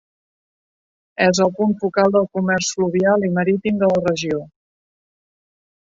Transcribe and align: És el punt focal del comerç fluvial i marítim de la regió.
És 1.25 1.41
el 1.45 1.53
punt 1.59 1.75
focal 1.85 2.15
del 2.17 2.27
comerç 2.39 2.73
fluvial 2.79 3.29
i 3.31 3.33
marítim 3.39 3.81
de 3.85 3.95
la 3.95 4.03
regió. 4.11 4.45